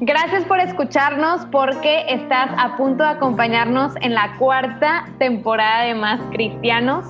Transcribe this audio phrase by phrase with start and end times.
[0.00, 6.20] Gracias por escucharnos porque estás a punto de acompañarnos en la cuarta temporada de Más
[6.30, 7.04] Cristianos.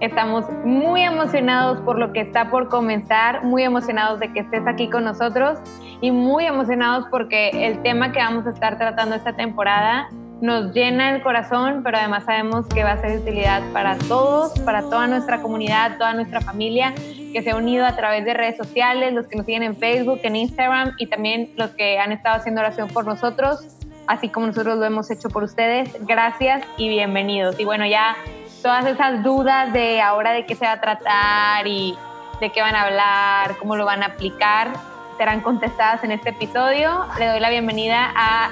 [0.00, 4.90] Estamos muy emocionados por lo que está por comenzar, muy emocionados de que estés aquí
[4.90, 5.60] con nosotros
[6.00, 10.08] y muy emocionados porque el tema que vamos a estar tratando esta temporada
[10.40, 14.58] nos llena el corazón, pero además sabemos que va a ser de utilidad para todos,
[14.60, 16.92] para toda nuestra comunidad, toda nuestra familia
[17.32, 20.20] que se ha unido a través de redes sociales, los que nos siguen en Facebook,
[20.22, 23.60] en Instagram y también los que han estado haciendo oración por nosotros,
[24.06, 25.90] así como nosotros lo hemos hecho por ustedes.
[26.06, 27.58] Gracias y bienvenidos.
[27.58, 28.16] Y bueno, ya
[28.62, 31.96] todas esas dudas de ahora de qué se va a tratar y
[32.40, 34.72] de qué van a hablar, cómo lo van a aplicar,
[35.16, 37.06] serán contestadas en este episodio.
[37.18, 38.50] Le doy la bienvenida a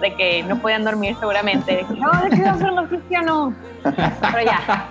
[0.00, 3.54] de que no podían dormir seguramente, de que no, de que no ser los cristianos.
[3.82, 4.88] Pero ya,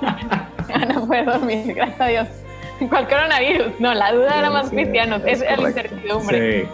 [0.94, 2.45] no puede dormir, gracias a Dios.
[2.90, 3.80] ¿Cuál coronavirus?
[3.80, 6.68] No, la duda era más cristianos, es, es la incertidumbre.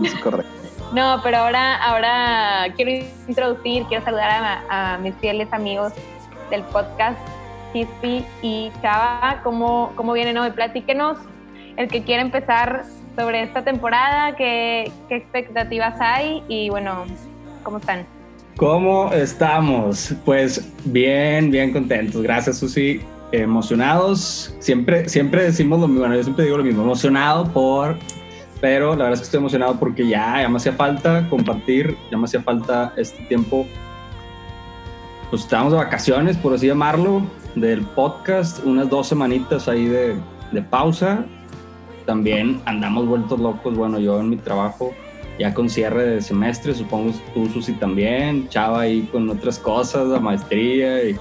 [0.00, 0.52] Sí, es correcto.
[0.92, 5.92] No, pero ahora, ahora quiero introducir, quiero saludar a, mis fieles amigos
[6.50, 7.18] del podcast,
[7.72, 9.40] Chispi y Chava.
[9.42, 10.50] ¿Cómo, cómo vienen hoy?
[10.50, 11.18] Platíquenos,
[11.76, 12.84] el que quiera empezar
[13.16, 17.04] sobre esta temporada, qué, qué expectativas hay y bueno,
[17.62, 18.06] ¿cómo están?
[18.56, 20.14] ¿Cómo estamos?
[20.24, 22.22] Pues bien, bien contentos.
[22.22, 23.00] Gracias, Susi
[23.42, 24.54] emocionados.
[24.58, 27.96] Siempre, siempre decimos lo mismo, bueno, yo siempre digo lo mismo, emocionado por,
[28.60, 32.16] pero la verdad es que estoy emocionado porque ya, ya me hacía falta compartir, ya
[32.16, 33.66] me hacía falta este tiempo.
[35.30, 37.22] Pues estábamos de vacaciones, por así llamarlo,
[37.54, 40.16] del podcast, unas dos semanitas ahí de,
[40.52, 41.24] de pausa.
[42.06, 44.94] También andamos vueltos locos, bueno, yo en mi trabajo
[45.38, 50.20] ya con cierre de semestre, supongo tú, Susi, también, Chava ahí con otras cosas, la
[50.20, 51.16] maestría y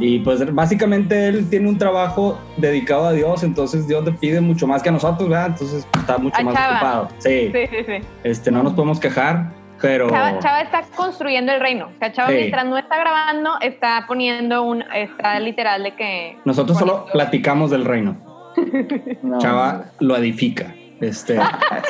[0.00, 4.66] y pues básicamente él tiene un trabajo dedicado a Dios, entonces Dios le pide mucho
[4.66, 5.48] más que a nosotros, ¿verdad?
[5.48, 7.08] Entonces está mucho más ocupado.
[7.18, 7.50] Sí.
[7.52, 8.06] Sí, sí, sí.
[8.24, 10.08] Este, no nos podemos quejar, pero...
[10.08, 11.86] Chava, está construyendo el reino.
[11.86, 14.82] O sea, Chava mientras no está grabando, está poniendo un...
[14.94, 16.38] Está literal de que...
[16.44, 18.16] Nosotros solo platicamos del reino.
[19.38, 20.74] Chava lo edifica.
[21.00, 21.36] Este,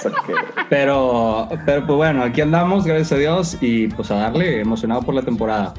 [0.71, 5.15] pero, pero pues bueno, aquí andamos, gracias a Dios, y pues a darle emocionado por
[5.15, 5.75] la temporada.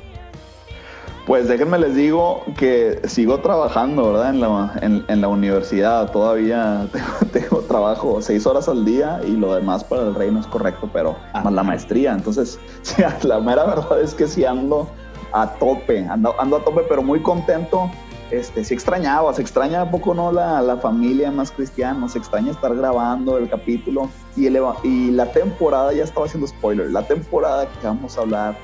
[1.25, 4.31] Pues déjenme les digo que sigo trabajando, ¿verdad?
[4.31, 6.11] En la, en, la universidad.
[6.11, 6.85] Todavía
[7.31, 11.16] tengo, trabajo seis horas al día y lo demás para el reino es correcto, pero
[11.34, 12.11] más la maestría.
[12.11, 12.59] Entonces,
[13.23, 14.89] la mera verdad es que sí ando
[15.31, 17.90] a tope, ando, ando a tope, pero muy contento.
[18.29, 22.51] Este, sí extrañaba, se extraña a poco no la, la familia más cristiana, se extraña
[22.51, 27.67] estar grabando el capítulo y, el, y la temporada, ya estaba haciendo spoiler, la temporada
[27.67, 28.57] que vamos a hablar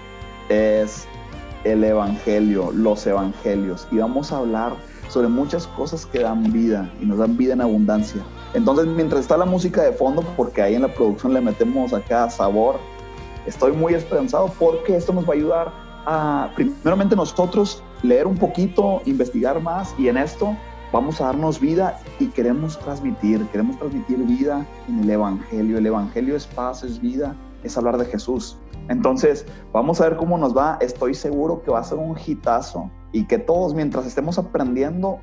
[0.50, 1.08] es
[1.64, 3.88] el Evangelio, los Evangelios.
[3.92, 4.74] Y vamos a hablar
[5.10, 8.22] sobre muchas cosas que dan vida y nos dan vida en abundancia.
[8.54, 12.30] Entonces, mientras está la música de fondo, porque ahí en la producción le metemos acá
[12.30, 12.78] sabor,
[13.46, 15.72] estoy muy esperanzado porque esto nos va a ayudar
[16.06, 20.56] a, primeramente nosotros, leer un poquito, investigar más y en esto
[20.92, 25.78] vamos a darnos vida y queremos transmitir, queremos transmitir vida en el Evangelio.
[25.78, 28.58] El Evangelio es paz, es vida, es hablar de Jesús.
[28.90, 30.78] Entonces, vamos a ver cómo nos va.
[30.82, 35.20] Estoy seguro que va a ser un hitazo y que todos, mientras estemos aprendiendo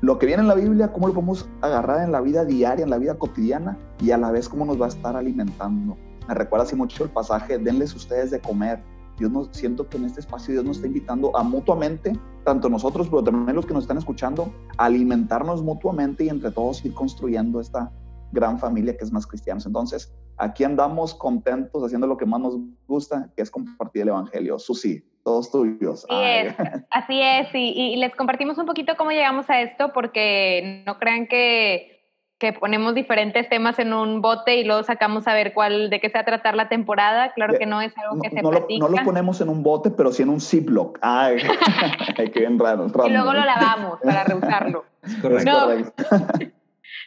[0.00, 2.90] lo que viene en la Biblia, cómo lo podemos agarrar en la vida diaria, en
[2.90, 5.96] la vida cotidiana y a la vez cómo nos va a estar alimentando.
[6.26, 8.82] Me recuerda así mucho el pasaje, denles ustedes de comer.
[9.18, 13.08] Dios nos, siento que en este espacio Dios nos está invitando a mutuamente, tanto nosotros,
[13.08, 17.60] pero también los que nos están escuchando, a alimentarnos mutuamente y entre todos ir construyendo
[17.60, 17.92] esta
[18.32, 19.66] gran familia que es más cristianos.
[19.66, 24.58] Entonces, aquí andamos contentos haciendo lo que más nos gusta, que es compartir el Evangelio.
[24.58, 26.06] Susi, todos tuyos.
[26.08, 26.54] Así es,
[26.90, 27.48] así es.
[27.54, 31.90] Y, les compartimos un poquito cómo llegamos a esto, porque no crean que
[32.38, 36.08] que ponemos diferentes temas en un bote y luego sacamos a ver cuál, de qué
[36.08, 37.32] se va a tratar la temporada.
[37.32, 38.84] Claro que no es algo que se no platica.
[38.84, 40.98] Lo, no lo ponemos en un bote, pero sí en un Ziploc.
[41.00, 41.36] Ay,
[42.16, 44.84] qué bien raro, Y luego lo lavamos para reusarlo.
[45.22, 45.50] Correcto.
[45.50, 46.50] No.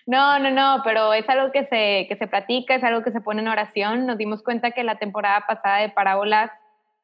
[0.05, 3.21] No, no, no, pero es algo que se, que se platica, es algo que se
[3.21, 4.05] pone en oración.
[4.05, 6.51] Nos dimos cuenta que la temporada pasada de parábolas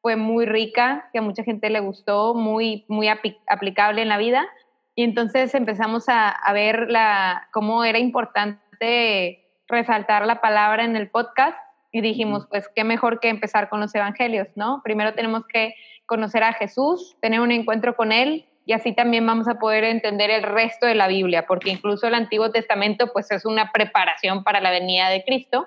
[0.00, 4.46] fue muy rica, que a mucha gente le gustó, muy, muy aplicable en la vida.
[4.94, 11.10] Y entonces empezamos a, a ver la, cómo era importante resaltar la palabra en el
[11.10, 11.58] podcast
[11.90, 14.82] y dijimos, pues qué mejor que empezar con los evangelios, ¿no?
[14.82, 15.74] Primero tenemos que
[16.06, 20.30] conocer a Jesús, tener un encuentro con Él y así también vamos a poder entender
[20.30, 24.60] el resto de la Biblia, porque incluso el Antiguo Testamento pues es una preparación para
[24.60, 25.66] la venida de Cristo.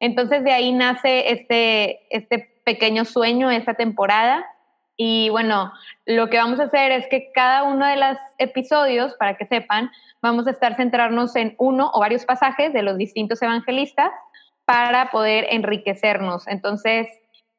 [0.00, 4.44] Entonces de ahí nace este, este pequeño sueño, esta temporada.
[4.98, 5.72] Y bueno,
[6.04, 9.90] lo que vamos a hacer es que cada uno de los episodios, para que sepan,
[10.20, 14.10] vamos a estar centrarnos en uno o varios pasajes de los distintos evangelistas
[14.66, 16.46] para poder enriquecernos.
[16.48, 17.08] Entonces,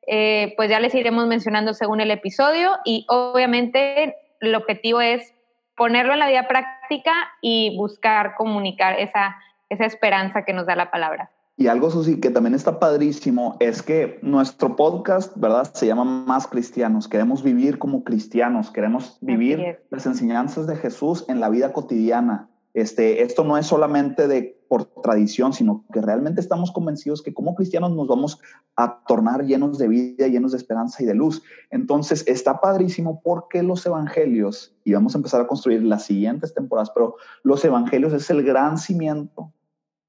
[0.08, 5.34] eh, pues ya les iremos mencionando según el episodio y obviamente el objetivo es
[5.76, 9.38] ponerlo en la vida práctica y buscar comunicar esa,
[9.70, 11.32] esa esperanza que nos da la palabra.
[11.60, 15.72] Y algo, Susi, que también está padrísimo es que nuestro podcast, ¿verdad?
[15.74, 17.08] Se llama Más Cristianos.
[17.08, 22.48] Queremos vivir como cristianos, queremos vivir las enseñanzas de Jesús en la vida cotidiana.
[22.76, 27.56] Este, esto no es solamente de por tradición, sino que realmente estamos convencidos que como
[27.56, 28.40] cristianos nos vamos
[28.76, 31.42] a tornar llenos de vida, llenos de esperanza y de luz.
[31.72, 36.92] Entonces está padrísimo porque los evangelios, y vamos a empezar a construir las siguientes temporadas,
[36.92, 39.52] pero los evangelios es el gran cimiento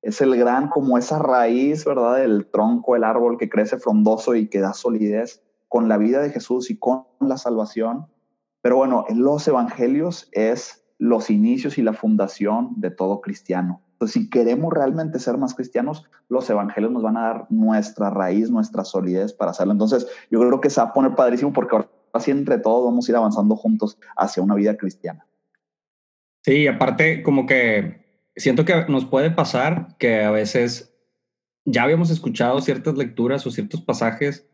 [0.03, 2.17] es el gran, como esa raíz, ¿verdad?
[2.17, 6.31] Del tronco, el árbol que crece frondoso y que da solidez con la vida de
[6.31, 8.07] Jesús y con la salvación.
[8.63, 13.83] Pero bueno, en los evangelios es los inicios y la fundación de todo cristiano.
[13.99, 18.49] Entonces, si queremos realmente ser más cristianos, los evangelios nos van a dar nuestra raíz,
[18.49, 19.73] nuestra solidez para hacerlo.
[19.73, 23.09] Entonces, yo creo que se va a poner padrísimo porque ahora así entre todos vamos
[23.09, 25.27] a ir avanzando juntos hacia una vida cristiana.
[26.45, 30.95] Sí, aparte como que siento que nos puede pasar que a veces
[31.65, 34.49] ya habíamos escuchado ciertas lecturas o ciertos pasajes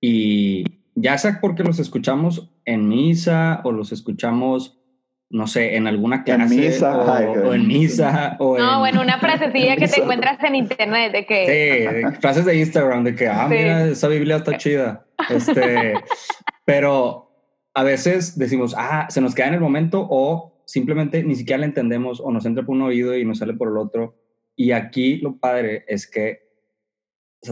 [0.00, 0.64] y
[0.96, 4.77] ya sea porque los escuchamos en misa o los escuchamos,
[5.30, 8.36] no sé, en alguna clase en misa, o, en misa.
[8.38, 12.02] O no, bueno, una frasecilla que te encuentras en internet de que...
[12.10, 15.06] Sí, frases de Instagram de que, ah, mira, esa Biblia está chida.
[15.28, 15.94] Este,
[16.64, 17.30] pero
[17.74, 21.66] a veces decimos, ah, se nos queda en el momento o simplemente ni siquiera la
[21.66, 24.16] entendemos o nos entra por un oído y nos sale por el otro.
[24.56, 26.48] Y aquí lo padre es que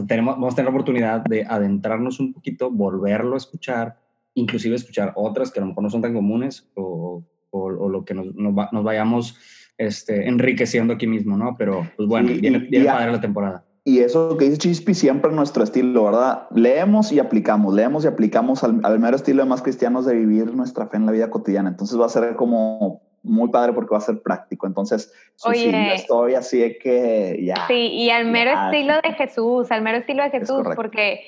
[0.07, 3.99] tenemos, vamos a tener la oportunidad de adentrarnos un poquito, volverlo a escuchar,
[4.33, 7.23] inclusive escuchar otras que a lo mejor no son tan comunes o,
[7.57, 9.37] o, lo que nos, nos, vayamos
[9.77, 11.55] este, enriqueciendo aquí mismo, ¿no?
[11.57, 13.63] Pero pues bueno, viene, padre la temporada.
[13.83, 16.47] Y eso que dice Chispi siempre nuestro estilo, ¿verdad?
[16.53, 20.53] Leemos y aplicamos, leemos y aplicamos al, al mero estilo de más cristianos de vivir
[20.53, 21.69] nuestra fe en la vida cotidiana.
[21.69, 24.67] Entonces va a ser como muy padre porque va a ser práctico.
[24.67, 25.13] Entonces,
[25.43, 27.67] Oye, estoy así de que ya.
[27.67, 31.21] Sí, y al mero estilo de Jesús, al mero estilo de Jesús, porque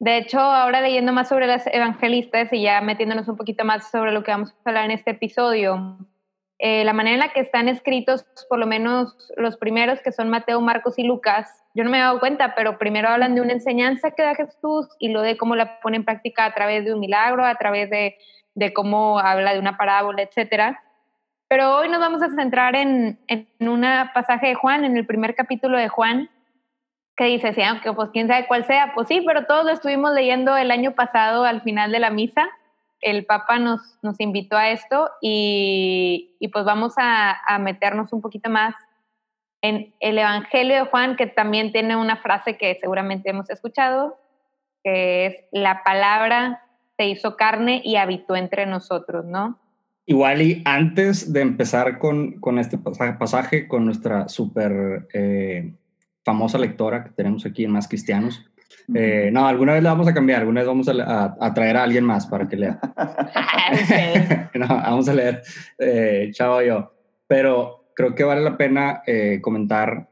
[0.00, 4.12] de hecho ahora leyendo más sobre las evangelistas y ya metiéndonos un poquito más sobre
[4.12, 5.98] lo que vamos a hablar en este episodio,
[6.58, 10.30] eh, la manera en la que están escritos, por lo menos los primeros que son
[10.30, 13.52] Mateo, Marcos y Lucas, yo no me he dado cuenta, pero primero hablan de una
[13.52, 16.94] enseñanza que da Jesús y lo de cómo la pone en práctica a través de
[16.94, 18.16] un milagro, a través de,
[18.54, 20.82] de cómo habla de una parábola, etcétera.
[21.46, 25.34] Pero hoy nos vamos a centrar en, en un pasaje de Juan, en el primer
[25.34, 26.30] capítulo de Juan,
[27.16, 30.12] que dice, sí, aunque pues quién sabe cuál sea, pues sí, pero todos lo estuvimos
[30.12, 32.48] leyendo el año pasado al final de la misa.
[33.00, 38.20] El Papa nos, nos invitó a esto y, y pues vamos a, a meternos un
[38.20, 38.74] poquito más
[39.62, 44.18] en el Evangelio de Juan, que también tiene una frase que seguramente hemos escuchado,
[44.82, 46.62] que es la palabra
[46.96, 49.58] se hizo carne y habitó entre nosotros, ¿no?
[50.06, 55.72] Igual y antes de empezar con, con este pasaje, con nuestra súper eh,
[56.24, 58.44] famosa lectora que tenemos aquí en Más Cristianos,
[58.94, 61.84] eh, no, alguna vez la vamos a cambiar, alguna vez vamos a, a, traer a
[61.84, 62.80] alguien más para que lea.
[64.54, 65.42] no, vamos a leer,
[65.78, 66.92] eh, chavo yo.
[67.26, 70.08] Pero creo que vale la pena eh, comentar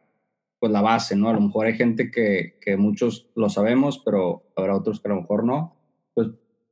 [0.61, 1.29] pues la base, ¿no?
[1.29, 5.15] A lo mejor hay gente que, que muchos lo sabemos, pero habrá otros que a
[5.15, 5.77] lo mejor no.
[6.15, 6.29] Pues,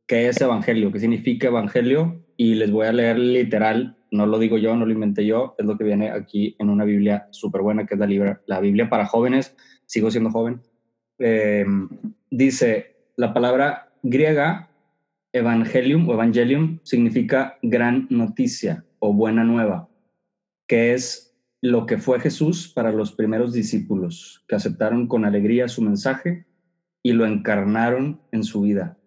[0.06, 0.92] ¿qué es evangelio?
[0.92, 2.26] ¿Qué significa evangelio?
[2.36, 5.66] y les voy a leer literal, no lo digo yo, no lo inventé yo, es
[5.66, 9.06] lo que viene aquí en una Biblia súper buena, que es la, la Biblia para
[9.06, 10.60] jóvenes, sigo siendo joven.
[11.18, 11.88] Em,
[12.30, 14.70] dice, la palabra griega,
[15.32, 19.88] evangelium o evangelium, significa gran noticia o buena nueva,
[20.66, 25.82] que es lo que fue Jesús para los primeros discípulos, que aceptaron con alegría su
[25.82, 26.46] mensaje
[27.02, 28.98] y lo encarnaron en su vida.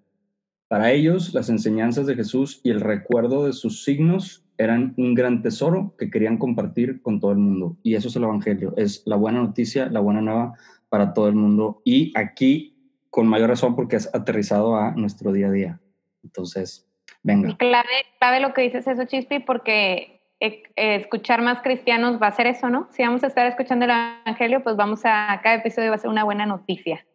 [0.67, 5.41] Para ellos, las enseñanzas de Jesús y el recuerdo de sus signos eran un gran
[5.41, 7.77] tesoro que querían compartir con todo el mundo.
[7.81, 10.53] Y eso es el Evangelio, es la buena noticia, la buena nueva
[10.89, 11.81] para todo el mundo.
[11.85, 12.75] Y aquí,
[13.09, 15.79] con mayor razón, porque es aterrizado a nuestro día a día.
[16.25, 16.85] Entonces,
[17.23, 17.55] venga.
[17.55, 17.87] Clave,
[18.19, 22.69] clave lo que dices eso, Chispi, porque eh, escuchar más cristianos va a ser eso,
[22.69, 22.89] ¿no?
[22.91, 26.09] Si vamos a estar escuchando el Evangelio, pues vamos a, cada episodio va a ser
[26.09, 27.05] una buena noticia.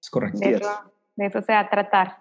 [0.00, 0.38] Es correcto.
[0.38, 2.18] De eso, de eso se va a tratar.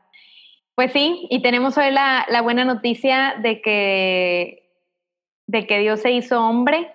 [0.74, 4.61] Pues sí, y tenemos hoy la, la, buena noticia de que,
[5.52, 6.94] de que Dios se hizo hombre,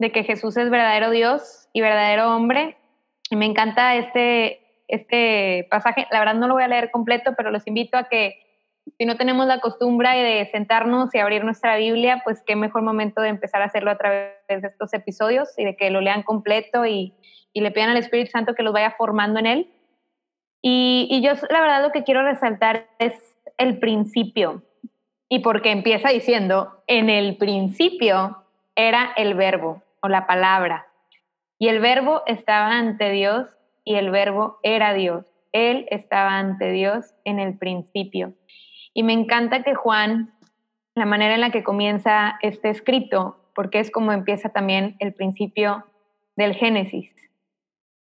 [0.00, 2.76] de que Jesús es verdadero Dios y verdadero hombre.
[3.30, 6.08] Y me encanta este, este pasaje.
[6.10, 8.34] La verdad no lo voy a leer completo, pero los invito a que
[8.98, 13.20] si no tenemos la costumbre de sentarnos y abrir nuestra Biblia, pues qué mejor momento
[13.20, 16.84] de empezar a hacerlo a través de estos episodios y de que lo lean completo
[16.84, 17.14] y,
[17.54, 19.74] le pidan al Espíritu Santo que los vaya formando en él.
[20.62, 23.14] Y, yo la verdad lo que quiero resaltar es
[23.56, 24.62] el principio.
[25.28, 28.44] Y porque empieza diciendo, en el principio
[28.74, 30.86] era el verbo o la palabra.
[31.58, 33.48] Y el verbo estaba ante Dios
[33.84, 35.26] y el verbo era Dios.
[35.52, 38.34] Él estaba ante Dios en el principio.
[38.94, 40.32] Y me encanta que Juan,
[40.94, 45.84] la manera en la que comienza este escrito, porque es como empieza también el principio
[46.36, 47.10] del Génesis,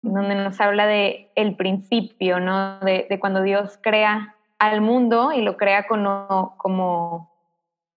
[0.02, 2.80] donde nos habla de el principio, ¿no?
[2.80, 7.30] De, de cuando Dios crea al mundo y lo crea como, como,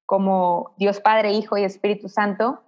[0.05, 2.61] como Dios Padre, Hijo y Espíritu Santo.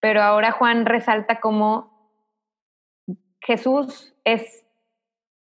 [0.00, 1.92] Pero ahora Juan resalta como
[3.40, 4.64] Jesús es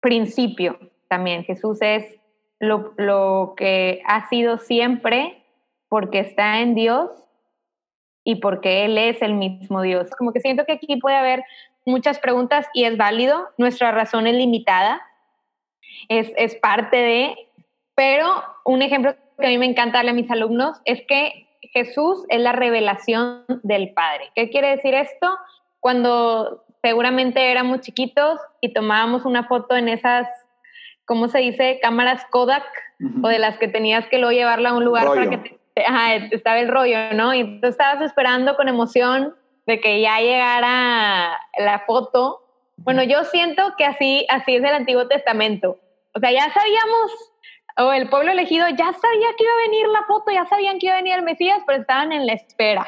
[0.01, 1.43] principio también.
[1.43, 2.19] Jesús es
[2.59, 5.43] lo, lo que ha sido siempre
[5.89, 7.09] porque está en Dios
[8.23, 10.11] y porque Él es el mismo Dios.
[10.17, 11.43] Como que siento que aquí puede haber
[11.85, 15.01] muchas preguntas y es válido, nuestra razón es limitada,
[16.07, 17.35] es, es parte de,
[17.95, 22.25] pero un ejemplo que a mí me encanta darle a mis alumnos es que Jesús
[22.29, 24.31] es la revelación del Padre.
[24.35, 25.37] ¿Qué quiere decir esto?
[25.79, 30.27] Cuando seguramente éramos chiquitos y tomábamos una foto en esas
[31.09, 31.79] ¿cómo se dice?
[31.81, 32.63] Cámaras Kodak
[33.23, 36.13] o de las que tenías que luego llevarla a un lugar para que te, ajá,
[36.13, 37.33] estaba el rollo, ¿no?
[37.33, 39.33] Y tú estabas esperando con emoción
[39.65, 42.43] de que ya llegara la foto.
[42.77, 45.79] Bueno, yo siento que así, así es el Antiguo Testamento.
[46.13, 47.11] O sea, ya sabíamos,
[47.77, 50.87] o el pueblo elegido ya sabía que iba a venir la foto, ya sabían que
[50.87, 52.87] iba a venir el Mesías, pero estaban en la espera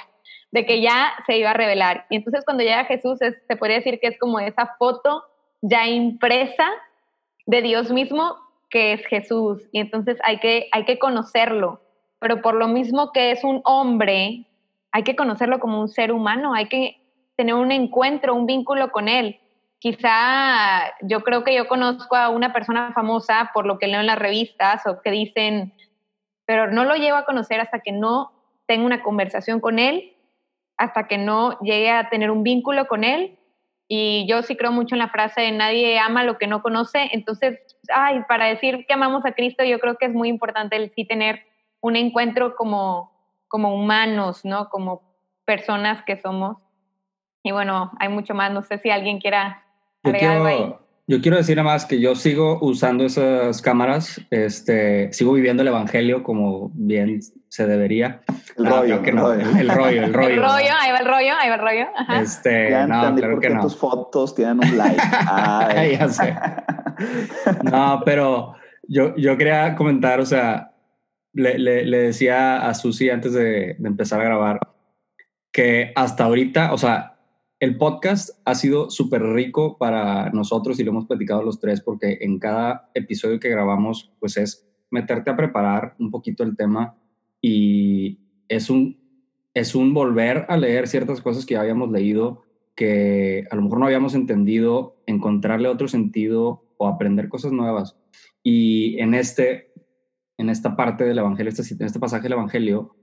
[0.52, 2.06] de que ya se iba a revelar.
[2.10, 5.24] Y entonces cuando llega Jesús, se podría decir que es como esa foto
[5.62, 6.68] ya impresa
[7.46, 8.36] de Dios mismo,
[8.70, 9.62] que es Jesús.
[9.72, 11.82] Y entonces hay que, hay que conocerlo.
[12.20, 14.46] Pero por lo mismo que es un hombre,
[14.92, 17.02] hay que conocerlo como un ser humano, hay que
[17.36, 19.40] tener un encuentro, un vínculo con él.
[19.82, 24.06] Quizá yo creo que yo conozco a una persona famosa por lo que leo en
[24.06, 25.74] las revistas o que dicen,
[26.46, 28.32] pero no lo llevo a conocer hasta que no
[28.66, 30.16] tenga una conversación con él,
[30.78, 33.38] hasta que no llegue a tener un vínculo con él
[33.94, 37.10] y yo sí creo mucho en la frase de nadie ama lo que no conoce.
[37.12, 37.60] Entonces,
[37.94, 41.04] ay, para decir que amamos a Cristo, yo creo que es muy importante el sí
[41.04, 41.42] tener
[41.82, 43.12] un encuentro como,
[43.50, 44.70] como humanos, ¿no?
[44.70, 45.02] Como
[45.44, 46.56] personas que somos.
[47.44, 48.50] Y bueno, hay mucho más.
[48.54, 49.61] No sé si alguien quiera
[50.04, 50.76] agregar algo ahí.
[51.08, 55.68] Yo quiero decir nada más que yo sigo usando esas cámaras, este, sigo viviendo el
[55.68, 58.22] evangelio como bien se debería.
[58.58, 59.34] El rollo, que no.
[59.34, 60.30] el rollo, el rollo.
[60.30, 61.86] El rollo, ahí va el rollo, ahí va el rollo.
[61.98, 62.22] Ajá.
[62.22, 63.62] Este, ya no, claro que no.
[63.62, 65.02] tus fotos tienen un like.
[65.28, 65.98] Ay.
[66.00, 66.34] ya sé.
[67.64, 68.54] No, pero
[68.88, 70.72] yo, yo quería comentar, o sea,
[71.34, 74.60] le, le, le decía a Susi antes de, de empezar a grabar
[75.52, 77.11] que hasta ahorita, o sea,
[77.62, 82.18] el podcast ha sido súper rico para nosotros y lo hemos platicado los tres porque
[82.22, 86.98] en cada episodio que grabamos, pues es meterte a preparar un poquito el tema
[87.40, 89.00] y es un,
[89.54, 92.42] es un volver a leer ciertas cosas que ya habíamos leído,
[92.76, 97.96] que a lo mejor no habíamos entendido, encontrarle otro sentido o aprender cosas nuevas.
[98.42, 99.72] Y en, este,
[100.40, 102.96] en esta parte del Evangelio, en este pasaje del Evangelio,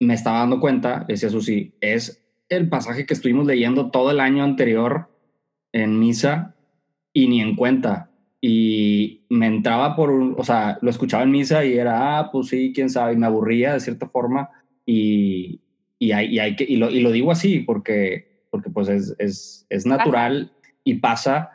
[0.00, 4.44] me estaba dando cuenta, decía Susi, es el pasaje que estuvimos leyendo todo el año
[4.44, 5.08] anterior
[5.72, 6.54] en misa
[7.12, 8.10] y ni en cuenta.
[8.40, 12.48] Y me entraba por un, o sea, lo escuchaba en misa y era, ah, pues
[12.48, 14.50] sí, quién sabe, y me aburría de cierta forma.
[14.84, 15.62] Y,
[15.98, 19.14] y, hay, y, hay que, y, lo, y lo digo así porque, porque pues es,
[19.18, 20.52] es, es natural
[20.84, 21.50] y pasa,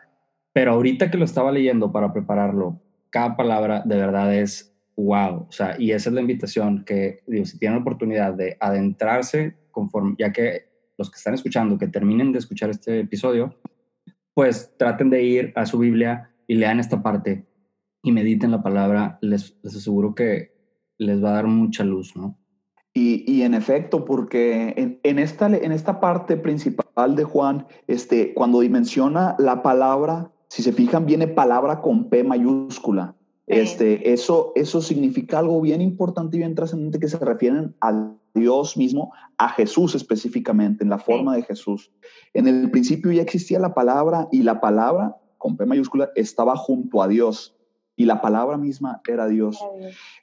[0.53, 5.47] pero ahorita que lo estaba leyendo para prepararlo, cada palabra de verdad es wow.
[5.47, 9.55] O sea, y esa es la invitación que, digo, si tienen la oportunidad de adentrarse
[9.71, 10.70] conforme, ya que
[11.01, 13.55] los que están escuchando, que terminen de escuchar este episodio,
[14.33, 17.47] pues traten de ir a su Biblia y lean esta parte
[18.03, 19.17] y mediten la palabra.
[19.21, 20.51] Les, les aseguro que
[20.97, 22.37] les va a dar mucha luz, ¿no?
[22.93, 28.33] Y, y, en efecto, porque en, en, esta, en esta parte principal de Juan, este,
[28.33, 33.15] cuando dimensiona la palabra, si se fijan, viene palabra con P mayúscula.
[33.51, 38.77] Este, eso, eso significa algo bien importante y bien trascendente que se refieren a Dios
[38.77, 41.91] mismo, a Jesús específicamente, en la forma de Jesús.
[42.33, 47.03] En el principio ya existía la palabra y la palabra, con P mayúscula, estaba junto
[47.03, 47.57] a Dios
[47.97, 49.59] y la palabra misma era Dios.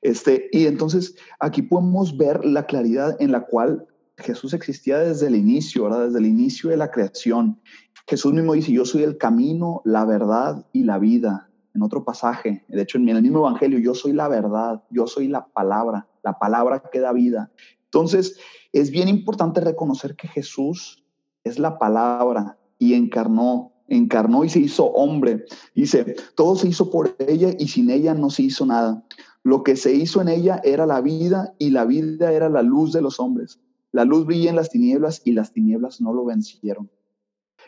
[0.00, 5.36] Este, y entonces aquí podemos ver la claridad en la cual Jesús existía desde el
[5.36, 6.06] inicio, ¿verdad?
[6.06, 7.60] Desde el inicio de la creación.
[8.06, 11.47] Jesús mismo dice, yo soy el camino, la verdad y la vida.
[11.78, 15.28] En otro pasaje, de hecho en el mismo evangelio, yo soy la verdad, yo soy
[15.28, 17.52] la palabra, la palabra que da vida.
[17.84, 18.36] Entonces,
[18.72, 21.04] es bien importante reconocer que Jesús
[21.44, 25.44] es la palabra y encarnó encarnó y se hizo hombre.
[25.72, 29.04] Dice, todo se hizo por ella y sin ella no se hizo nada.
[29.44, 32.92] Lo que se hizo en ella era la vida y la vida era la luz
[32.92, 33.60] de los hombres.
[33.92, 36.90] La luz brilla en las tinieblas y las tinieblas no lo vencieron.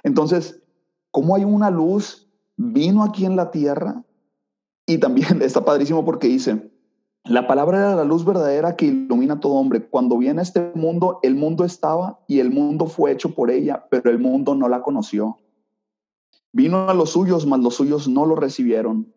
[0.02, 0.61] Entonces,
[1.12, 2.30] como hay una luz,
[2.61, 4.05] vino aquí en la tierra
[4.87, 6.71] y también está padrísimo porque dice,
[7.25, 9.88] la palabra era la luz verdadera que ilumina a todo hombre.
[9.88, 13.87] Cuando viene a este mundo, el mundo estaba y el mundo fue hecho por ella,
[13.90, 15.38] pero el mundo no la conoció.
[16.52, 19.12] Vino a los suyos, mas los suyos no lo recibieron.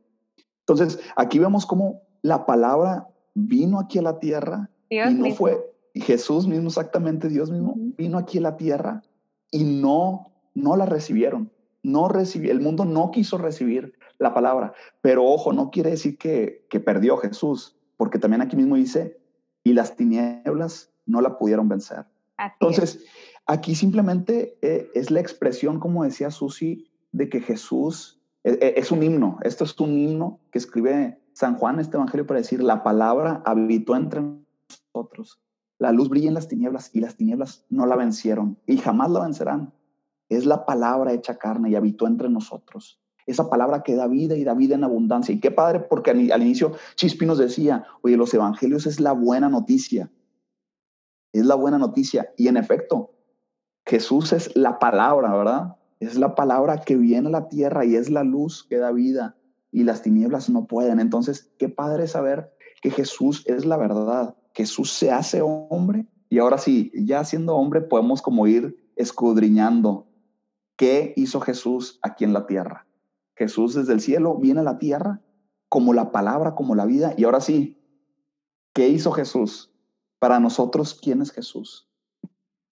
[0.60, 5.60] Entonces, aquí vemos cómo la palabra vino aquí a la tierra y no fue
[5.96, 9.02] Jesús mismo, exactamente Dios mismo, vino aquí a la tierra
[9.52, 11.52] y no, no la recibieron.
[11.84, 14.74] No recibió, el mundo no quiso recibir la palabra.
[15.02, 19.20] Pero ojo, no quiere decir que, que perdió Jesús, porque también aquí mismo dice,
[19.64, 22.06] y las tinieblas no la pudieron vencer.
[22.38, 23.06] Entonces,
[23.46, 28.92] aquí simplemente eh, es la expresión, como decía Susi, de que Jesús e, e, es,
[28.92, 29.38] un himno.
[29.44, 33.96] Esto es un himno que escribe San Juan este evangelio para decir, la palabra habitó
[33.96, 35.40] entre nosotros.
[35.80, 39.22] La luz brilla en las tinieblas y las tinieblas no la vencieron y jamás la
[39.22, 39.74] vencerán.
[40.36, 43.00] Es la palabra hecha carne y habitó entre nosotros.
[43.26, 45.34] Esa palabra que da vida y da vida en abundancia.
[45.34, 49.50] Y qué padre, porque al, inicio Chispi nos decía, oye, los evangelios es la buena
[49.50, 50.12] noticia.
[51.32, 52.34] Es la buena noticia.
[52.38, 53.14] Y en efecto,
[53.86, 55.76] Jesús es la palabra, ¿verdad?
[56.00, 59.38] Es la palabra que viene a la tierra y es la luz que da vida
[59.72, 61.00] y las tinieblas no pueden.
[61.00, 64.36] Entonces, qué padre saber que Jesús es la verdad.
[64.54, 70.08] Jesús se hace hombre y ahora sí, ya siendo hombre podemos como ir escudriñando
[70.84, 72.86] qué hizo Jesús aquí en la tierra.
[73.38, 75.22] Jesús desde el cielo viene a la tierra
[75.70, 77.14] como la palabra, como la vida.
[77.16, 77.82] Y ahora sí,
[78.74, 79.72] ¿qué hizo Jesús?
[80.20, 81.88] Para nosotros, ¿quién es Jesús?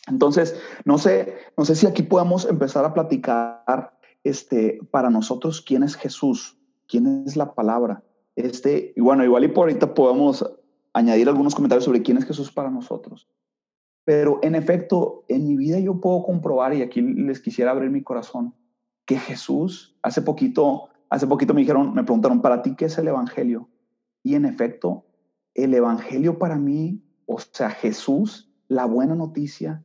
[0.08, 5.82] Entonces, no sé, no sé si aquí podemos empezar a platicar este, para nosotros quién
[5.82, 6.58] es Jesús,
[6.90, 8.04] quién es la palabra.
[8.36, 10.46] Este, y bueno, igual y por ahorita podemos
[10.92, 13.30] añadir algunos comentarios sobre quién es Jesús para nosotros.
[14.04, 18.04] Pero en efecto, en mi vida yo puedo comprobar, y aquí les quisiera abrir mi
[18.04, 18.56] corazón,
[19.06, 23.08] que Jesús, hace poquito, hace poquito me dijeron, me preguntaron, ¿para ti qué es el
[23.08, 23.70] Evangelio?
[24.24, 25.06] Y en efecto,
[25.54, 29.84] el Evangelio para mí, o sea, Jesús, la buena noticia,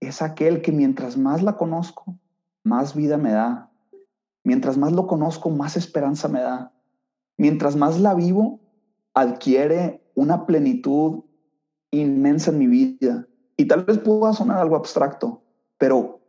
[0.00, 2.18] es aquel que mientras más la conozco,
[2.62, 3.70] más vida me da.
[4.44, 6.72] Mientras más lo conozco, más esperanza me da.
[7.38, 8.60] Mientras más la vivo,
[9.14, 11.24] adquiere una plenitud
[11.90, 13.26] inmensa en mi vida.
[13.56, 15.42] Y tal vez pueda sonar algo abstracto,
[15.78, 16.20] pero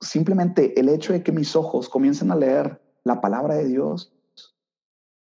[0.00, 4.12] simplemente el hecho de que mis ojos comiencen a leer la palabra de Dios,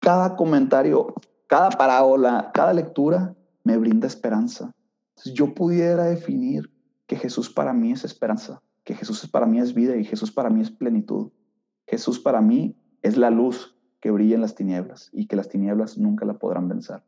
[0.01, 1.15] cada comentario,
[1.47, 4.73] cada parábola, cada lectura me brinda esperanza.
[5.11, 6.71] Entonces yo pudiera definir
[7.07, 10.51] que Jesús para mí es esperanza, que Jesús para mí es vida y Jesús para
[10.51, 11.33] mí es plenitud.
[11.87, 15.99] Jesús para mí es la luz que brilla en las tinieblas y que las tinieblas
[15.99, 17.03] nunca la podrán vencer.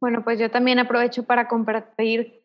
[0.00, 2.37] Bueno, pues yo también aprovecho para compartir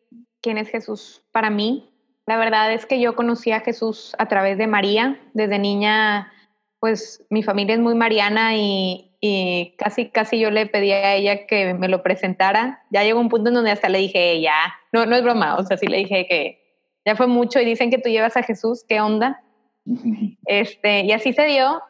[0.44, 1.90] quién es Jesús para mí.
[2.26, 5.18] La verdad es que yo conocí a Jesús a través de María.
[5.32, 6.32] Desde niña,
[6.78, 11.46] pues mi familia es muy mariana y, y casi, casi yo le pedí a ella
[11.46, 12.84] que me lo presentara.
[12.90, 15.64] Ya llegó un punto en donde hasta le dije, ya, no, no es broma, o
[15.64, 16.60] sea, sí le dije que
[17.06, 19.42] ya fue mucho y dicen que tú llevas a Jesús, ¿qué onda?
[20.46, 21.82] Este, y así se dio.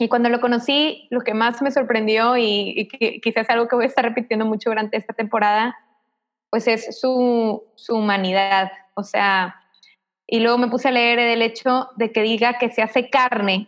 [0.00, 2.88] Y cuando lo conocí, lo que más me sorprendió y,
[3.22, 5.76] quizás algo que voy a estar repitiendo mucho durante esta temporada,
[6.54, 8.70] pues es su, su humanidad.
[8.94, 9.60] O sea,
[10.24, 13.66] y luego me puse a leer el hecho de que diga que se hace carne.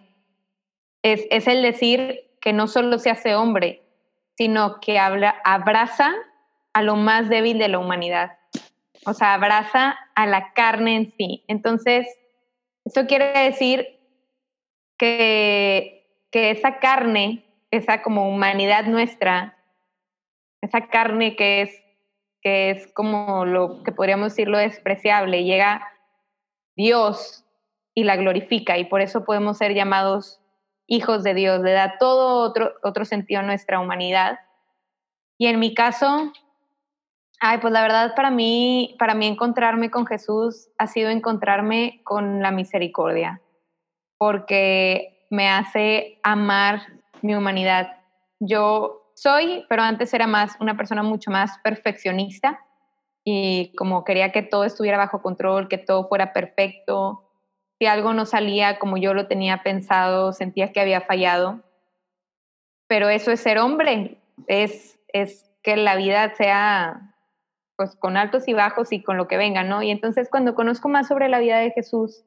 [1.02, 3.82] Es, es el decir que no solo se hace hombre,
[4.38, 6.14] sino que habla, abraza
[6.72, 8.36] a lo más débil de la humanidad
[9.06, 11.44] o sea, abraza a la carne en sí.
[11.48, 12.06] Entonces,
[12.84, 13.98] Esto quiere decir
[14.96, 19.58] que, que esa carne, esa como humanidad nuestra,
[20.60, 21.70] esa carne que es,
[22.46, 25.84] que es como lo que podríamos decirlo despreciable, llega
[26.76, 27.44] Dios
[27.92, 30.40] y la glorifica y por eso podemos ser llamados
[30.86, 34.38] hijos de Dios, le da todo otro, otro sentido a nuestra humanidad.
[35.38, 36.32] Y en mi caso,
[37.40, 42.42] ay, pues la verdad para mí, para mí encontrarme con Jesús ha sido encontrarme con
[42.42, 43.42] la misericordia,
[44.18, 46.82] porque me hace amar
[47.22, 47.98] mi humanidad.
[48.38, 52.60] Yo soy, pero antes era más una persona mucho más perfeccionista
[53.24, 57.30] y como quería que todo estuviera bajo control, que todo fuera perfecto,
[57.78, 61.62] si algo no salía como yo lo tenía pensado, sentía que había fallado.
[62.88, 67.14] Pero eso es ser hombre, es, es que la vida sea
[67.76, 69.82] pues con altos y bajos y con lo que venga, ¿no?
[69.82, 72.24] Y entonces cuando conozco más sobre la vida de Jesús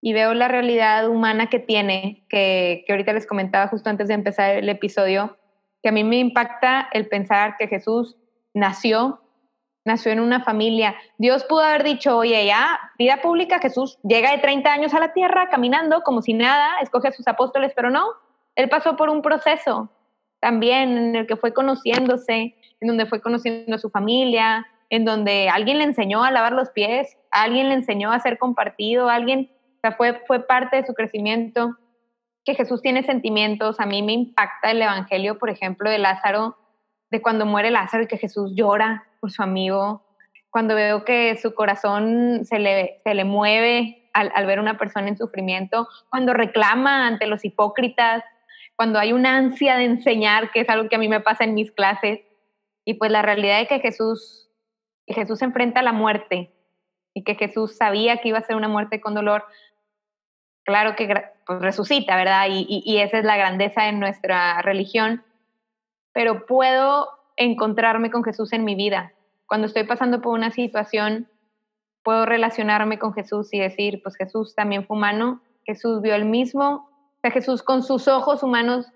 [0.00, 4.14] y veo la realidad humana que tiene, que, que ahorita les comentaba justo antes de
[4.14, 5.36] empezar el episodio,
[5.82, 8.16] que a mí me impacta el pensar que Jesús
[8.54, 9.20] nació
[9.86, 10.96] nació en una familia.
[11.16, 15.12] Dios pudo haber dicho, oye, ya, vida pública, Jesús llega de 30 años a la
[15.12, 18.04] tierra caminando como si nada, escoge a sus apóstoles, pero no,
[18.56, 19.88] él pasó por un proceso
[20.40, 25.48] también en el que fue conociéndose, en donde fue conociendo a su familia, en donde
[25.48, 29.50] alguien le enseñó a lavar los pies, alguien le enseñó a ser compartido, alguien,
[29.84, 31.76] o fue, fue parte de su crecimiento,
[32.46, 33.80] que Jesús tiene sentimientos.
[33.80, 36.56] A mí me impacta el Evangelio, por ejemplo, de Lázaro,
[37.10, 40.06] de cuando muere Lázaro y que Jesús llora por su amigo,
[40.50, 45.08] cuando veo que su corazón se le, se le mueve al, al ver una persona
[45.08, 48.22] en sufrimiento, cuando reclama ante los hipócritas,
[48.76, 51.54] cuando hay una ansia de enseñar, que es algo que a mí me pasa en
[51.54, 52.20] mis clases,
[52.84, 54.48] y pues la realidad de que Jesús,
[55.06, 56.52] Jesús enfrenta la muerte
[57.12, 59.44] y que Jesús sabía que iba a ser una muerte con dolor,
[60.66, 61.08] claro que
[61.46, 62.46] pues, resucita, ¿verdad?
[62.50, 65.24] Y, esa es la grandeza de nuestra religión,
[66.12, 69.12] pero puedo encontrarme con Jesús en mi vida.
[69.46, 71.28] Cuando estoy pasando por una situación,
[72.02, 76.88] puedo relacionarme con Jesús y decir, pues Jesús también fue humano, Jesús vio el mismo,
[77.16, 78.86] o sea, Jesús con sus ojos humanos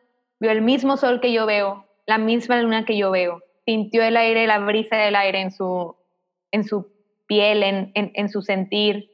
[0.41, 4.17] vio el mismo sol que yo veo, la misma luna que yo veo, sintió el
[4.17, 5.95] aire, la brisa del aire en su,
[6.51, 6.89] en su
[7.27, 9.10] piel, en, en su sentir.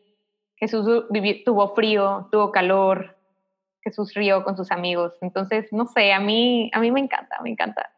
[0.57, 3.16] Jesús vivió, tuvo frío, tuvo calor,
[3.87, 5.12] Jesús rió con sus amigos.
[5.21, 7.92] Entonces, no sé, a mí, a mí me encanta, me encanta.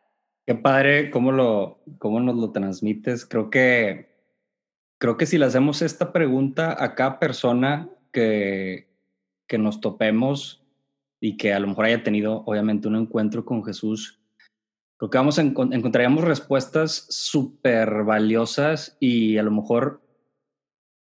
[0.46, 3.24] Qué padre cómo, lo, cómo nos lo transmites.
[3.24, 4.10] Creo que,
[4.98, 8.88] creo que si le hacemos esta pregunta a cada persona que,
[9.46, 10.62] que nos topemos
[11.20, 14.20] y que a lo mejor haya tenido obviamente un encuentro con Jesús,
[14.98, 20.02] creo que vamos a encont encontraríamos respuestas súper valiosas y a lo mejor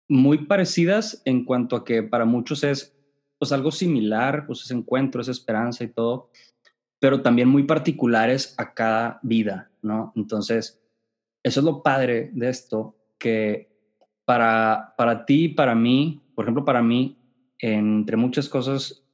[0.08, 2.94] muy parecidas en cuanto a que para muchos es
[3.38, 6.30] pues algo similar, pues ese encuentro, esa esperanza y todo,
[6.98, 10.12] pero también muy particulares a cada vida, ¿no?
[10.16, 10.82] Entonces,
[11.42, 13.70] eso es lo padre de esto, que
[14.24, 17.16] para, para ti, para mí, por ejemplo, para mí,
[17.58, 19.04] entre muchas cosas,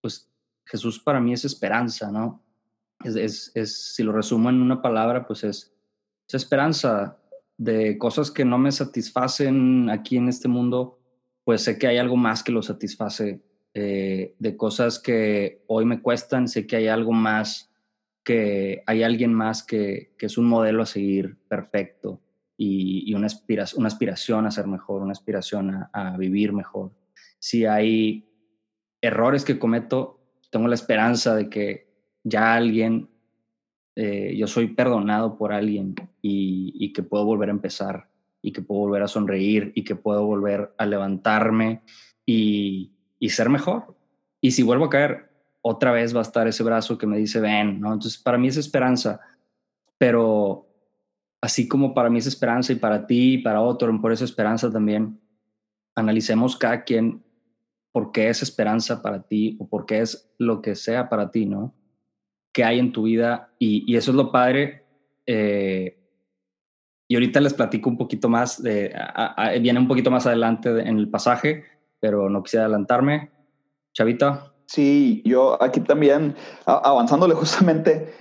[0.00, 0.28] pues
[0.66, 2.42] Jesús para mí es esperanza, ¿no?
[3.04, 5.72] Es, es, si lo resumo en una palabra, pues es,
[6.26, 7.16] es esperanza
[7.58, 11.00] de cosas que no me satisfacen aquí en este mundo,
[11.44, 13.42] pues sé que hay algo más que lo satisface
[13.74, 17.70] eh, de cosas que hoy me cuestan, sé que hay algo más,
[18.24, 22.20] que hay alguien más que, que es un modelo a seguir perfecto
[22.56, 26.92] y, y una, aspiración, una aspiración a ser mejor, una aspiración a, vivir mejor.
[27.38, 28.28] Si hay
[29.00, 31.88] errores que cometo, tengo la esperanza de que
[32.24, 33.08] ya alguien,
[33.96, 35.94] eh, yo soy perdonado por alguien
[36.28, 38.08] y, que puedo volver a empezar
[38.42, 41.82] y que puedo volver a sonreír y que puedo volver a levantarme
[42.24, 43.96] y, y ser mejor.
[44.40, 45.30] Y si vuelvo a caer,
[45.62, 47.92] otra vez va a estar ese brazo que me dice, ven, ¿no?
[47.92, 49.20] Entonces, para mí es esperanza,
[49.98, 50.68] pero
[51.40, 54.70] así como para mí es esperanza y para ti y para otro, por esa esperanza
[54.70, 55.20] también,
[55.94, 57.22] analicemos cada quien
[57.92, 61.46] por qué es esperanza para ti o por qué es lo que sea para ti,
[61.46, 61.74] ¿no?
[62.52, 63.52] ¿Qué hay en tu vida?
[63.58, 64.84] Y, y eso es lo padre.
[65.26, 65.97] Eh,
[67.08, 70.98] y ahorita les platico un poquito más, de, a, viene un poquito más adelante en
[70.98, 71.64] el pasaje,
[72.00, 73.30] pero no quisiera adelantarme.
[73.94, 74.52] Chavita.
[74.66, 78.12] Sí, yo aquí también, avanzándole justamente,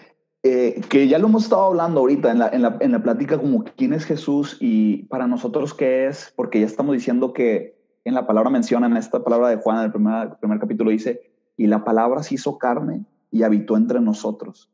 [0.42, 3.38] eh, que ya lo hemos estado hablando ahorita en la, en, la, en la plática
[3.38, 8.14] como quién es Jesús y para nosotros qué es, porque ya estamos diciendo que en
[8.14, 11.84] la palabra mencionan, esta palabra de Juan, en el primer, primer capítulo dice, y la
[11.84, 14.72] palabra se hizo carne y habitó entre nosotros.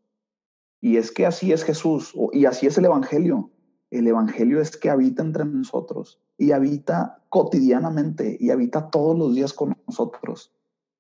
[0.80, 3.50] Y es que así es Jesús, y así es el Evangelio.
[3.94, 9.54] El Evangelio es que habita entre nosotros y habita cotidianamente y habita todos los días
[9.54, 10.52] con nosotros.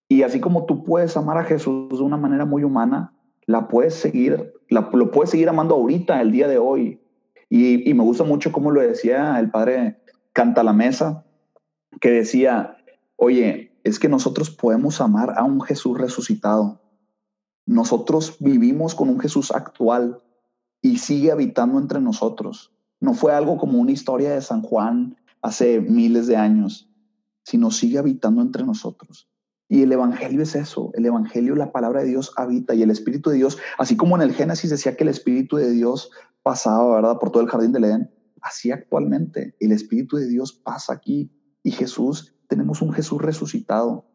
[0.08, 3.14] Y así como tú puedes amar a Jesús de una manera muy humana,
[3.46, 7.02] la puedes seguir, la, lo puedes seguir amando ahorita, el día de hoy.
[7.50, 10.02] Y, y me gusta mucho como lo decía el padre
[10.32, 11.26] Canta la Mesa,
[12.00, 12.78] que decía,
[13.16, 16.82] oye, es que nosotros podemos amar a un Jesús resucitado.
[17.66, 20.22] Nosotros vivimos con un Jesús actual
[20.82, 22.73] y sigue habitando entre nosotros.
[23.04, 26.90] No fue algo como una historia de San Juan hace miles de años,
[27.44, 29.30] sino sigue habitando entre nosotros.
[29.68, 33.30] Y el Evangelio es eso, el Evangelio, la palabra de Dios habita y el Espíritu
[33.30, 36.12] de Dios, así como en el Génesis decía que el Espíritu de Dios
[36.44, 38.10] pasaba, ¿verdad?, por todo el jardín del Edén,
[38.42, 41.30] así actualmente el Espíritu de Dios pasa aquí
[41.62, 44.06] y Jesús, tenemos un Jesús resucitado.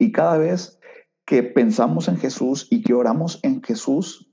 [0.00, 0.80] Y cada vez
[1.26, 4.32] que pensamos en Jesús y que oramos en Jesús,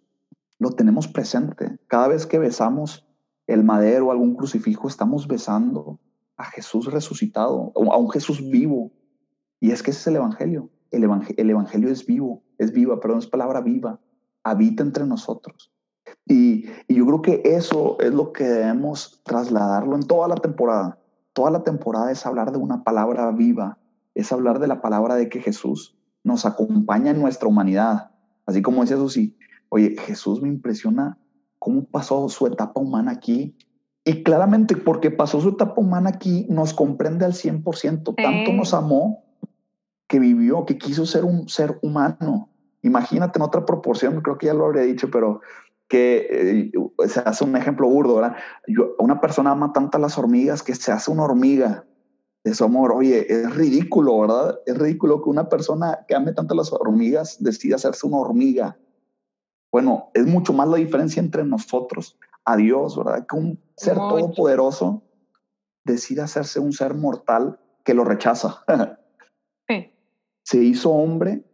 [0.58, 1.78] lo tenemos presente.
[1.86, 3.06] Cada vez que besamos
[3.50, 6.00] el madero o algún crucifijo, estamos besando
[6.38, 8.92] a Jesús resucitado, a un Jesús vivo.
[9.60, 10.70] Y es que ese es el Evangelio.
[10.92, 14.00] El, evangelio, es vivo, es viva, perdón, es palabra viva,
[14.44, 15.72] habita entre nosotros.
[16.26, 21.00] Y, y yo creo que eso es lo que debemos trasladarlo en toda la temporada.
[21.34, 23.78] Toda la temporada es hablar de una palabra viva,
[24.16, 28.12] es hablar de la palabra de que Jesús nos acompaña en nuestra humanidad.
[28.48, 29.38] Así como dice Susi,
[29.70, 31.20] oye, Jesús me impresiona
[31.60, 33.56] cómo pasó su etapa humana aquí.
[34.06, 38.16] Y claramente porque pasó su etapa humana aquí, nos comprende al 100%.
[38.16, 39.24] Tanto nos amó
[40.08, 42.50] que vivió, que quiso ser un ser humano.
[42.82, 45.42] Imagínate en otra proporción, creo que ya lo habría dicho, pero
[45.88, 48.36] que eh, se hace un ejemplo burdo, ¿verdad?
[49.00, 51.86] una persona ama tanto a las hormigas que se hace una hormiga
[52.44, 52.92] de su amor.
[52.92, 54.60] Oye, es ridículo, ¿verdad?
[54.66, 58.78] Es ridículo que una persona que ame tanto a las hormigas decida hacerse una hormiga.
[59.72, 63.26] Bueno, es mucho más la diferencia entre nosotros, a Dios, ¿verdad?
[63.28, 65.04] Que un ser todopoderoso
[65.86, 68.64] decida hacerse un ser mortal que lo rechaza.
[70.44, 71.46] Se hizo hombre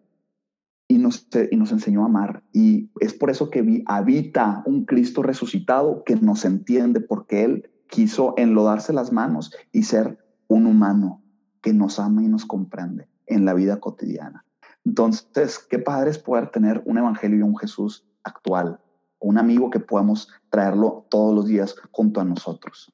[0.87, 2.43] y nos, y nos enseñó a amar.
[2.53, 8.33] Y es por eso que habita un Cristo resucitado que nos entiende, porque Él quiso
[8.37, 11.21] enlodarse las manos y ser un humano
[11.61, 14.44] que nos ama y nos comprende en la vida cotidiana.
[14.85, 18.79] Entonces, qué padre es poder tener un evangelio y un Jesús actual,
[19.19, 22.93] un amigo que podamos traerlo todos los días junto a nosotros.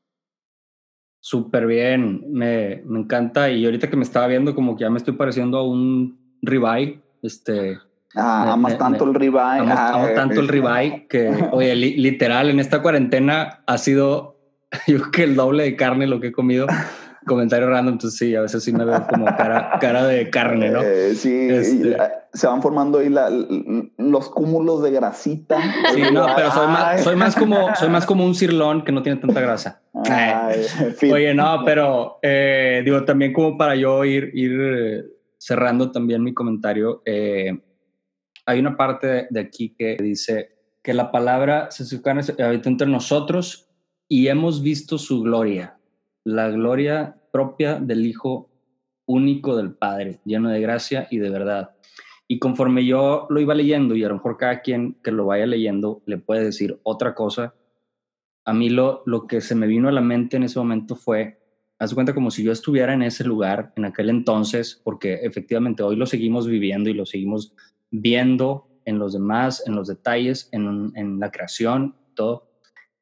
[1.19, 3.49] Súper bien, me, me, encanta.
[3.51, 7.01] Y ahorita que me estaba viendo, como que ya me estoy pareciendo a un ribeye.
[7.21, 7.77] Este,
[8.15, 9.60] ah, amas tanto el ribeye.
[9.60, 14.39] Amo, ah, tanto el ribeye que, oye, literal, en esta cuarentena ha sido,
[14.88, 16.65] yo creo que el doble de carne lo que he comido
[17.25, 20.81] comentario random, entonces sí, a veces sí me veo como cara, cara de carne, ¿no?
[20.81, 21.97] Eh, sí, este eh,
[22.34, 25.60] se van formando ahí la, los cúmulos de grasita.
[25.93, 29.03] Sí, no, pero soy más, soy más, como, soy más como un cirlón que no
[29.03, 29.81] tiene tanta grasa.
[31.12, 35.05] Oye, no, pero eh, digo, también como para yo ir, ir
[35.38, 41.84] cerrando también mi comentario, hay una parte de aquí que dice que la palabra se
[42.43, 43.69] habita entre nosotros
[44.07, 45.77] y hemos visto su gloria
[46.23, 48.49] la gloria propia del Hijo
[49.05, 51.71] único del Padre, lleno de gracia y de verdad.
[52.27, 55.45] Y conforme yo lo iba leyendo, y a lo mejor cada quien que lo vaya
[55.45, 57.55] leyendo le puede decir otra cosa,
[58.45, 61.39] a mí lo, lo que se me vino a la mente en ese momento fue,
[61.77, 65.95] haz cuenta como si yo estuviera en ese lugar, en aquel entonces, porque efectivamente hoy
[65.95, 67.53] lo seguimos viviendo y lo seguimos
[67.91, 72.49] viendo en los demás, en los detalles, en, en la creación, todo.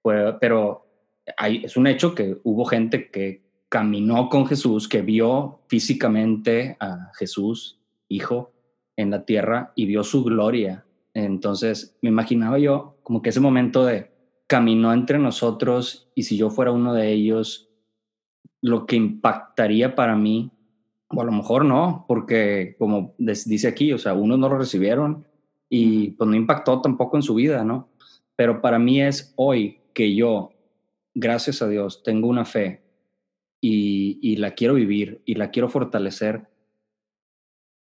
[0.01, 0.88] Pero
[1.37, 7.79] es un hecho que hubo gente que caminó con Jesús, que vio físicamente a Jesús,
[8.07, 8.51] hijo,
[8.95, 10.85] en la tierra y vio su gloria.
[11.13, 14.11] Entonces me imaginaba yo como que ese momento de
[14.47, 17.69] caminó entre nosotros y si yo fuera uno de ellos,
[18.61, 20.51] lo que impactaría para mí,
[21.09, 25.25] o a lo mejor no, porque como dice aquí, o sea, unos no lo recibieron
[25.69, 27.89] y pues no impactó tampoco en su vida, ¿no?
[28.35, 30.51] Pero para mí es hoy que yo
[31.19, 32.83] gracias a Dios, tengo una fe
[33.61, 36.47] y, la quiero vivir y la quiero fortalecer,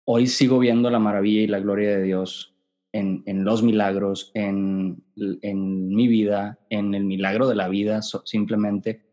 [0.05, 2.55] hoy sigo viendo la maravilla y la gloria de Dios
[2.91, 9.05] en, los milagros, en, mi vida, en el milagro de la vida simplemente.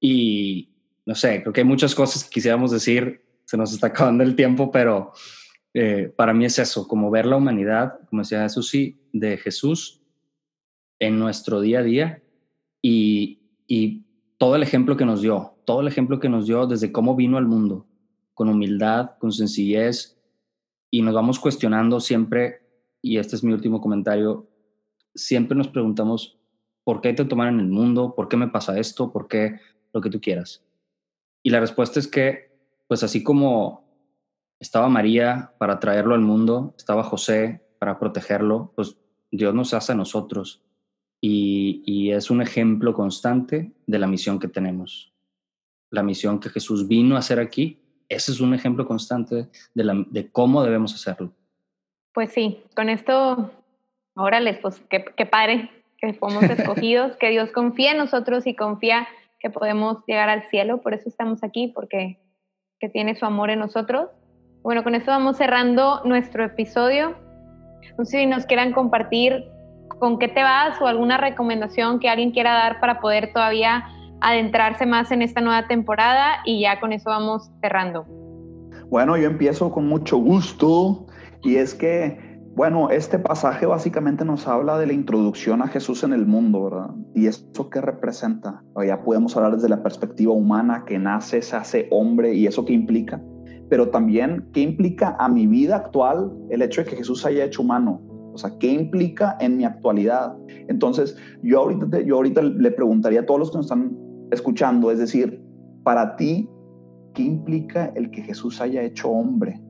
[0.00, 0.70] Y
[1.04, 4.34] no sé, creo que hay muchas cosas que quisiéramos decir, se nos está acabando el
[4.34, 5.12] tiempo, pero
[5.74, 8.72] eh, para mí es eso, como ver la humanidad, como decía Jesús,
[9.12, 10.00] de Jesús
[10.98, 12.22] en nuestro día a día
[12.82, 13.37] y,
[13.68, 14.06] y
[14.38, 17.36] todo el ejemplo que nos dio, todo el ejemplo que nos dio desde cómo vino
[17.36, 17.86] al mundo,
[18.34, 20.18] con humildad, con sencillez,
[20.90, 22.62] y nos vamos cuestionando siempre,
[23.02, 24.48] y este es mi último comentario,
[25.14, 26.38] siempre nos preguntamos,
[26.82, 28.14] ¿por qué te tomaron en el mundo?
[28.16, 29.12] ¿Por qué me pasa esto?
[29.12, 29.60] ¿Por qué
[29.92, 30.64] lo que tú quieras?
[31.42, 33.86] Y la respuesta es que, pues así como
[34.58, 38.96] estaba María para traerlo al mundo, estaba José para protegerlo, pues
[39.30, 40.62] Dios nos hace a nosotros.
[41.20, 45.12] Y, y es un ejemplo constante de la misión que tenemos.
[45.90, 47.78] La misión que Jesús vino a hacer aquí,
[48.08, 51.32] ese es un ejemplo constante de, la, de cómo debemos hacerlo.
[52.12, 53.50] Pues sí, con esto,
[54.14, 59.08] órale, pues qué, qué padre que fuimos escogidos, que Dios confía en nosotros y confía
[59.40, 62.18] que podemos llegar al cielo, por eso estamos aquí, porque
[62.80, 64.08] que tiene su amor en nosotros.
[64.62, 67.16] Bueno, con esto vamos cerrando nuestro episodio.
[67.96, 69.44] No sé si nos quieran compartir
[69.98, 73.84] con qué te vas o alguna recomendación que alguien quiera dar para poder todavía
[74.20, 78.04] adentrarse más en esta nueva temporada y ya con eso vamos cerrando.
[78.90, 81.06] Bueno, yo empiezo con mucho gusto
[81.42, 86.12] y es que bueno, este pasaje básicamente nos habla de la introducción a Jesús en
[86.12, 86.90] el mundo, ¿verdad?
[87.14, 88.64] ¿Y eso qué representa?
[88.84, 92.72] Ya podemos hablar desde la perspectiva humana, que nace, se hace hombre y eso qué
[92.72, 93.22] implica,
[93.70, 97.62] pero también qué implica a mi vida actual el hecho de que Jesús haya hecho
[97.62, 98.00] humano.
[98.38, 100.36] O sea, ¿qué implica en mi actualidad?
[100.68, 103.98] Entonces, yo ahorita, yo ahorita le preguntaría a todos los que nos están
[104.30, 105.42] escuchando, es decir,
[105.82, 106.48] para ti,
[107.14, 109.60] ¿qué implica el que Jesús haya hecho hombre?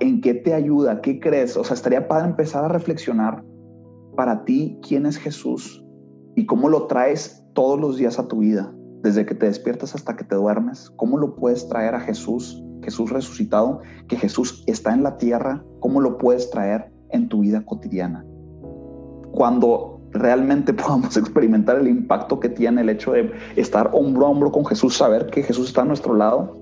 [0.00, 1.00] ¿En qué te ayuda?
[1.00, 1.56] ¿Qué crees?
[1.56, 3.44] O sea, estaría padre empezar a reflexionar
[4.16, 5.84] para ti quién es Jesús
[6.34, 10.16] y cómo lo traes todos los días a tu vida, desde que te despiertas hasta
[10.16, 10.90] que te duermes.
[10.96, 15.64] ¿Cómo lo puedes traer a Jesús, Jesús resucitado, que Jesús está en la tierra?
[15.78, 18.24] ¿Cómo lo puedes traer en tu vida cotidiana?
[19.32, 24.52] Cuando realmente podamos experimentar el impacto que tiene el hecho de estar hombro a hombro
[24.52, 26.58] con Jesús, saber que Jesús está a nuestro lado,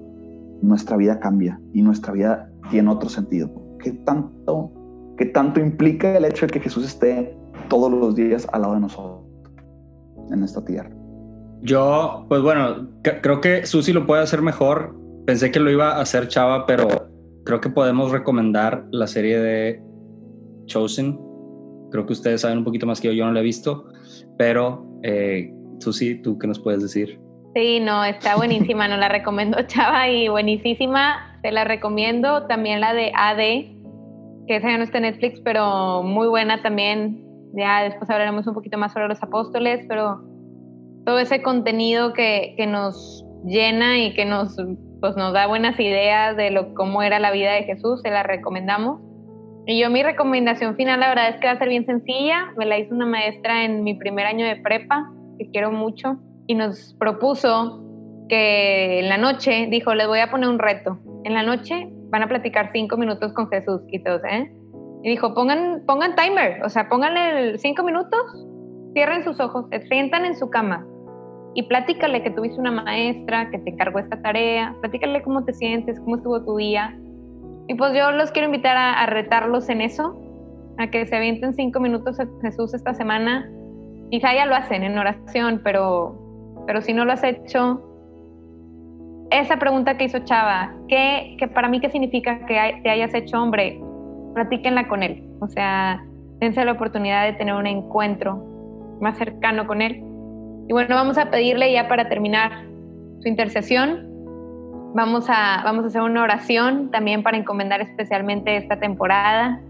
[0.62, 3.50] nuestra vida cambia y nuestra vida tiene otro sentido.
[3.78, 4.72] ¿Qué tanto,
[5.16, 7.36] qué tanto implica el hecho de que Jesús esté
[7.68, 9.20] todos los días al lado de nosotros
[10.30, 10.90] en esta tierra?
[11.62, 14.96] Yo, pues bueno, creo que Susi lo puede hacer mejor.
[15.26, 16.88] Pensé que lo iba a hacer Chava, pero
[17.44, 19.82] creo que podemos recomendar la serie de
[20.70, 21.18] Chosen.
[21.90, 23.84] Creo que ustedes saben un poquito más que yo, yo no la he visto,
[24.38, 27.20] pero eh, Susi, ¿tú qué nos puedes decir?
[27.54, 32.46] Sí, no, está buenísima, nos la recomiendo Chava y buenísima, te la recomiendo.
[32.46, 33.38] También la de AD,
[34.46, 37.26] que esa ya no está en Netflix, pero muy buena también.
[37.54, 40.22] Ya después hablaremos un poquito más sobre los apóstoles, pero
[41.04, 44.56] todo ese contenido que, que nos llena y que nos,
[45.00, 48.22] pues, nos da buenas ideas de lo, cómo era la vida de Jesús, se la
[48.22, 49.00] recomendamos.
[49.70, 52.52] Y yo mi recomendación final, la verdad es que va a ser bien sencilla.
[52.56, 56.16] Me la hizo una maestra en mi primer año de prepa, que quiero mucho
[56.48, 57.80] y nos propuso
[58.28, 60.98] que en la noche, dijo, les voy a poner un reto.
[61.22, 64.50] En la noche van a platicar cinco minutos con Jesús, y todos, ¿eh?
[65.04, 68.20] Y dijo, pongan, pongan timer, o sea, pónganle cinco minutos,
[68.92, 70.84] cierren sus ojos, se sientan en su cama
[71.54, 76.00] y platícale que tuviste una maestra que te encargó esta tarea, platícale cómo te sientes,
[76.00, 76.98] cómo estuvo tu día.
[77.70, 80.20] Y pues yo los quiero invitar a, retarlos en eso,
[80.78, 83.48] a que se avienten cinco minutos a Jesús esta semana.
[84.10, 87.80] Quizá ya lo hacen en oración, pero pero si no lo has hecho,
[89.30, 93.40] esa pregunta que hizo Chava, ¿qué, que para mí qué significa que te hayas hecho
[93.40, 93.80] hombre?
[94.34, 95.22] Platíquenla con él.
[95.40, 96.04] O sea,
[96.40, 100.02] dense la oportunidad de tener un encuentro más cercano con él.
[100.68, 102.64] Y bueno, vamos a pedirle ya para terminar
[103.20, 104.09] su intercesión.
[104.92, 109.60] Vamos a, vamos a hacer una oración también para encomendar especialmente esta temporada.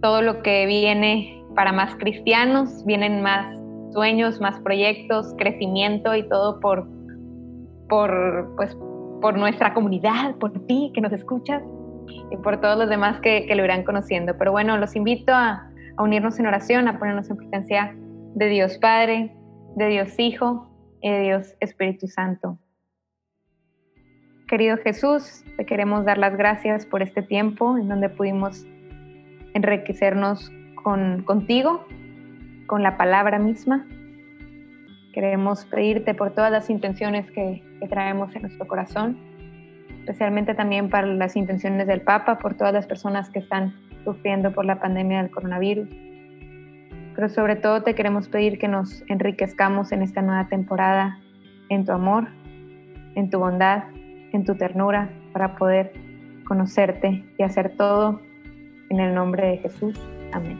[0.00, 3.56] Todo lo que viene para más cristianos, vienen más
[3.92, 6.88] sueños, más proyectos, crecimiento y todo por,
[7.88, 8.76] por, pues,
[9.20, 11.62] por nuestra comunidad, por ti que nos escuchas
[12.30, 14.36] y por todos los demás que, que lo irán conociendo.
[14.38, 17.94] Pero bueno, los invito a, unirnos en oración, a ponernos en presencia
[18.34, 19.36] de Dios Padre,
[19.76, 20.66] de Dios Hijo
[21.00, 22.58] y de Dios Espíritu Santo.
[24.52, 28.66] Querido Jesús, te queremos dar las gracias por este tiempo en donde pudimos
[29.54, 31.86] enriquecernos con, contigo
[32.66, 33.86] con la palabra misma.
[35.14, 39.16] Queremos pedirte por todas las intenciones que, traemos en nuestro corazón,
[40.00, 44.66] especialmente también para las intenciones del Papa, por todas las personas que están sufriendo por
[44.66, 45.88] la pandemia del coronavirus.
[47.14, 51.18] Pero sobre todo te queremos pedir que nos enriquezcamos en esta nueva temporada
[51.70, 52.28] en tu amor,
[53.14, 53.84] en tu bondad,
[54.32, 55.92] en tu ternura, para poder
[56.44, 58.20] conocerte y hacer todo
[58.90, 59.98] en el nombre de Jesús.
[60.32, 60.58] Amén.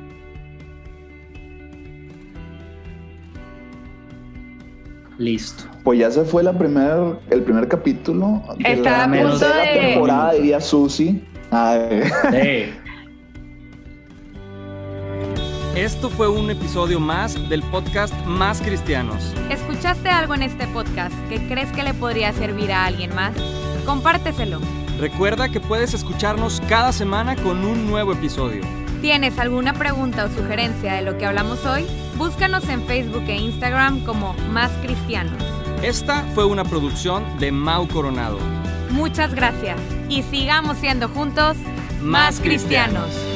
[5.19, 5.65] Listo.
[5.85, 9.81] Pues ya se fue la primer, el primer capítulo de la, de...
[9.81, 11.23] temporada, diría Susi.
[15.77, 19.33] Esto fue un episodio más del podcast Más Cristianos.
[19.49, 23.35] ¿Escuchaste algo en este podcast que crees que le podría servir a alguien más?
[23.87, 24.61] Compárteselo.
[24.99, 28.61] Recuerda que puedes escucharnos cada semana con un nuevo episodio.
[29.01, 31.87] ¿Tienes alguna pregunta o sugerencia de lo que hablamos hoy?
[32.19, 35.43] Búscanos en Facebook e Instagram como Más Cristianos.
[35.83, 38.39] Esta fue una producción de Mau Coronado.
[38.91, 41.57] Muchas gracias y sigamos siendo juntos
[42.03, 43.32] más cristianos.